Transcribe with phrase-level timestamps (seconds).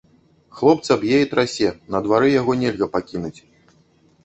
[0.59, 3.37] Хлопца б'е і трасе, на двары яго нельга пакінуць.